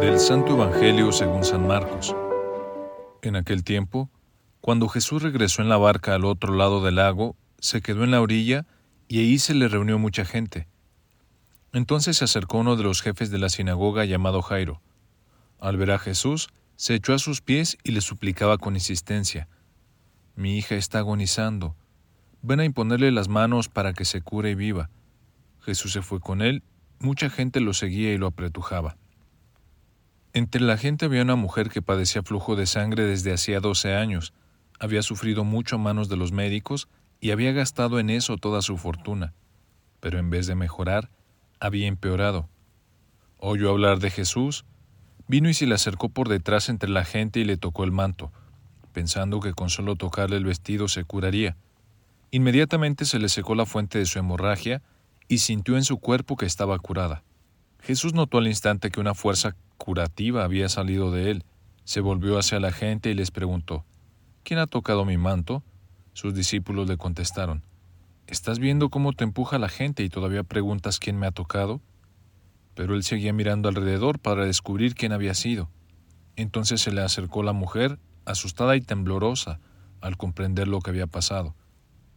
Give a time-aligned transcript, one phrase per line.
[0.00, 2.16] Del Santo Evangelio según San Marcos.
[3.20, 4.08] En aquel tiempo,
[4.62, 8.22] cuando Jesús regresó en la barca al otro lado del lago, se quedó en la
[8.22, 8.64] orilla
[9.08, 10.66] y ahí se le reunió mucha gente.
[11.74, 14.80] Entonces se acercó uno de los jefes de la sinagoga llamado Jairo.
[15.60, 19.48] Al ver a Jesús, se echó a sus pies y le suplicaba con insistencia,
[20.34, 21.76] Mi hija está agonizando,
[22.42, 24.90] ven a imponerle las manos para que se cure y viva.
[25.60, 26.62] Jesús se fue con él,
[26.98, 28.96] mucha gente lo seguía y lo apretujaba.
[30.32, 34.32] Entre la gente había una mujer que padecía flujo de sangre desde hacía doce años,
[34.80, 36.88] había sufrido mucho a manos de los médicos
[37.20, 39.32] y había gastado en eso toda su fortuna,
[40.00, 41.10] pero en vez de mejorar,
[41.60, 42.48] había empeorado.
[43.38, 44.64] Oyó hablar de Jesús,
[45.28, 48.32] vino y se le acercó por detrás entre la gente y le tocó el manto,
[48.92, 51.56] pensando que con solo tocarle el vestido se curaría.
[52.34, 54.80] Inmediatamente se le secó la fuente de su hemorragia
[55.28, 57.22] y sintió en su cuerpo que estaba curada.
[57.78, 61.44] Jesús notó al instante que una fuerza curativa había salido de él.
[61.84, 63.84] Se volvió hacia la gente y les preguntó,
[64.44, 65.62] ¿Quién ha tocado mi manto?
[66.14, 67.64] Sus discípulos le contestaron,
[68.26, 71.82] ¿Estás viendo cómo te empuja la gente y todavía preguntas quién me ha tocado?
[72.74, 75.68] Pero él seguía mirando alrededor para descubrir quién había sido.
[76.36, 79.60] Entonces se le acercó la mujer, asustada y temblorosa,
[80.00, 81.54] al comprender lo que había pasado.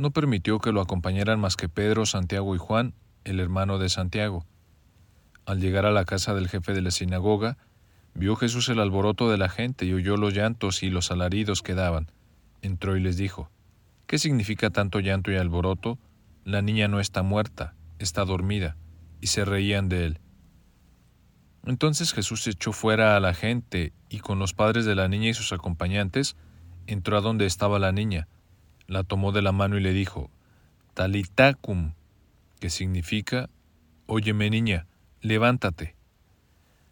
[0.00, 4.46] No permitió que lo acompañaran más que Pedro, Santiago y Juan, el hermano de Santiago.
[5.44, 7.58] Al llegar a la casa del jefe de la sinagoga,
[8.14, 11.74] Vio Jesús el alboroto de la gente y oyó los llantos y los alaridos que
[11.74, 12.10] daban.
[12.62, 13.50] Entró y les dijo,
[14.06, 15.98] ¿Qué significa tanto llanto y alboroto?
[16.46, 18.78] La niña no está muerta, está dormida.
[19.20, 20.18] Y se reían de él.
[21.66, 25.34] Entonces Jesús echó fuera a la gente y con los padres de la niña y
[25.34, 26.36] sus acompañantes
[26.86, 28.28] entró a donde estaba la niña,
[28.90, 30.30] la tomó de la mano y le dijo,
[30.94, 31.92] Talitacum,
[32.58, 33.48] que significa,
[34.06, 34.86] Óyeme niña,
[35.20, 35.94] levántate.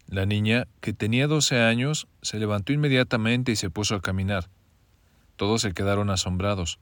[0.07, 4.49] La niña, que tenía doce años, se levantó inmediatamente y se puso a caminar.
[5.35, 6.79] Todos se quedaron asombrados.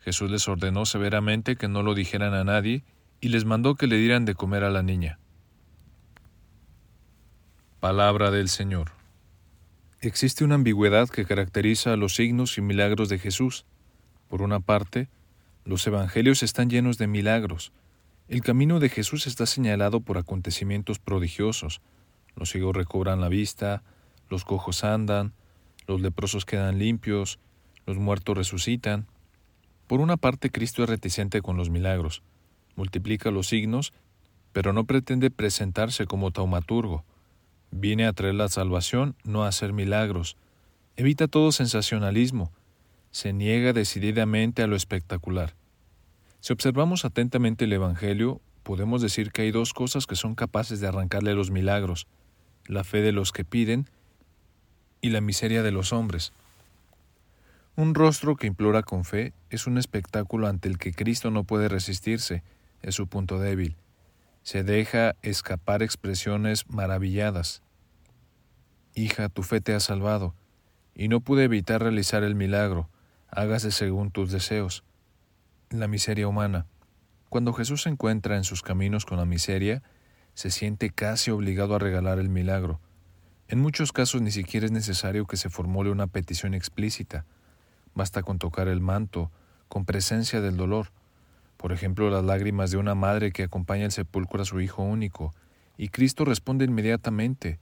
[0.00, 2.82] Jesús les ordenó severamente que no lo dijeran a nadie
[3.20, 5.18] y les mandó que le dieran de comer a la niña.
[7.80, 8.92] Palabra del Señor.
[10.00, 13.66] Existe una ambigüedad que caracteriza a los signos y milagros de Jesús.
[14.34, 15.06] Por una parte,
[15.64, 17.70] los evangelios están llenos de milagros.
[18.26, 21.80] El camino de Jesús está señalado por acontecimientos prodigiosos,
[22.34, 23.84] los ciegos recobran la vista,
[24.28, 25.34] los cojos andan,
[25.86, 27.38] los leprosos quedan limpios,
[27.86, 29.06] los muertos resucitan.
[29.86, 32.24] Por una parte, Cristo es reticente con los milagros,
[32.74, 33.92] multiplica los signos,
[34.52, 37.04] pero no pretende presentarse como taumaturgo.
[37.70, 40.36] Viene a traer la salvación, no a hacer milagros.
[40.96, 42.50] Evita todo sensacionalismo.
[43.14, 45.54] Se niega decididamente a lo espectacular.
[46.40, 50.88] Si observamos atentamente el Evangelio, podemos decir que hay dos cosas que son capaces de
[50.88, 52.08] arrancarle los milagros
[52.66, 53.88] la fe de los que piden
[55.00, 56.32] y la miseria de los hombres.
[57.76, 61.68] Un rostro que implora con fe es un espectáculo ante el que Cristo no puede
[61.68, 62.42] resistirse,
[62.82, 63.76] es su punto débil.
[64.42, 67.62] Se deja escapar expresiones maravilladas.
[68.96, 70.34] Hija, tu fe te ha salvado,
[70.96, 72.88] y no pude evitar realizar el milagro,
[73.36, 74.84] hágase según tus deseos.
[75.70, 76.66] La miseria humana.
[77.28, 79.82] Cuando Jesús se encuentra en sus caminos con la miseria,
[80.34, 82.80] se siente casi obligado a regalar el milagro.
[83.48, 87.24] En muchos casos ni siquiera es necesario que se formule una petición explícita.
[87.94, 89.30] Basta con tocar el manto,
[89.68, 90.92] con presencia del dolor.
[91.56, 95.34] Por ejemplo, las lágrimas de una madre que acompaña el sepulcro a su hijo único,
[95.76, 97.58] y Cristo responde inmediatamente.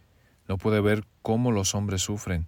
[0.48, 2.46] No puede ver cómo los hombres sufren.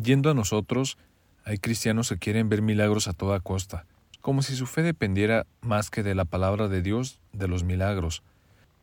[0.00, 0.96] Yendo a nosotros,
[1.44, 3.84] hay cristianos que quieren ver milagros a toda costa
[4.20, 8.22] como si su fe dependiera más que de la palabra de Dios, de los milagros.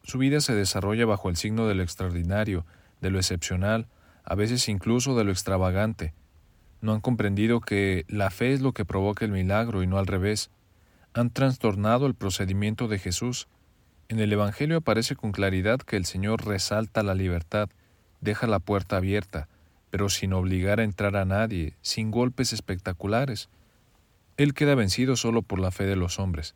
[0.03, 2.65] Su vida se desarrolla bajo el signo de lo extraordinario,
[3.01, 3.87] de lo excepcional,
[4.23, 6.13] a veces incluso de lo extravagante.
[6.81, 10.07] No han comprendido que la fe es lo que provoca el milagro y no al
[10.07, 10.51] revés.
[11.13, 13.47] Han trastornado el procedimiento de Jesús.
[14.07, 17.69] En el Evangelio aparece con claridad que el Señor resalta la libertad,
[18.21, 19.47] deja la puerta abierta,
[19.95, 23.47] pero sin obligar a entrar a nadie, sin golpes espectaculares,
[24.35, 26.53] él queda vencido solo por la fe de los hombres.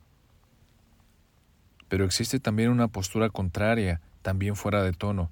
[1.88, 5.30] Pero existe también una postura contraria, también fuera de tono.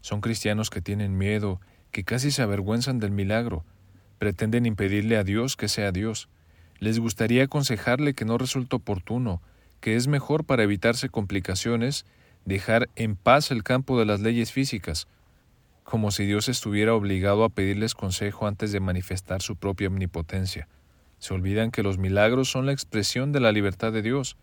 [0.00, 1.60] Son cristianos que tienen miedo,
[1.92, 3.64] que casi se avergüenzan del milagro,
[4.18, 6.28] pretenden impedirle a Dios que sea Dios.
[6.80, 9.40] Les gustaría aconsejarle que no resulta oportuno,
[9.80, 12.06] que es mejor para evitarse complicaciones
[12.44, 15.06] dejar en paz el campo de las leyes físicas,
[15.86, 20.66] como si Dios estuviera obligado a pedirles consejo antes de manifestar su propia omnipotencia.
[21.20, 24.36] Se olvidan que los milagros son la expresión de la libertad de Dios.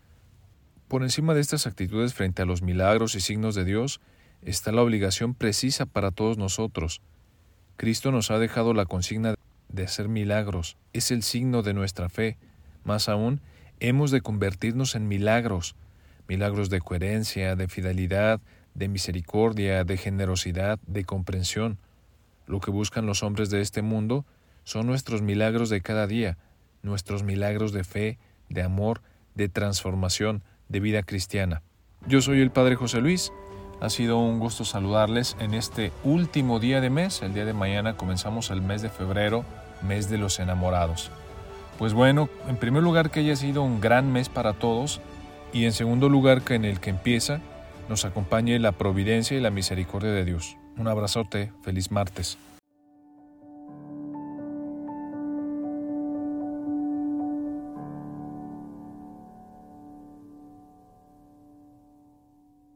[0.88, 4.00] Por encima de estas actitudes frente a los milagros y signos de Dios
[4.40, 7.02] está la obligación precisa para todos nosotros.
[7.76, 9.34] Cristo nos ha dejado la consigna
[9.68, 12.38] de hacer milagros, es el signo de nuestra fe.
[12.84, 13.42] Más aún,
[13.80, 15.76] hemos de convertirnos en milagros,
[16.26, 18.40] milagros de coherencia, de fidelidad,
[18.74, 21.78] de misericordia, de generosidad, de comprensión.
[22.46, 24.24] Lo que buscan los hombres de este mundo
[24.64, 26.36] son nuestros milagros de cada día,
[26.82, 28.18] nuestros milagros de fe,
[28.48, 29.00] de amor,
[29.34, 31.62] de transformación, de vida cristiana.
[32.06, 33.32] Yo soy el Padre José Luis.
[33.80, 37.22] Ha sido un gusto saludarles en este último día de mes.
[37.22, 39.44] El día de mañana comenzamos el mes de febrero,
[39.82, 41.10] mes de los enamorados.
[41.78, 45.00] Pues bueno, en primer lugar que haya sido un gran mes para todos
[45.52, 47.40] y en segundo lugar que en el que empieza
[47.88, 50.56] nos acompañe la providencia y la misericordia de Dios.
[50.76, 52.38] Un abrazote, feliz martes.